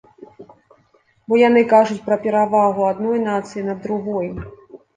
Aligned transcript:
Бо 1.27 1.33
яны 1.41 1.61
кажуць 1.75 1.99
пра 2.09 2.19
перавагу 2.25 2.89
адной 2.91 3.23
нацыі 3.29 3.69
над 3.71 3.79
другой. 3.87 4.27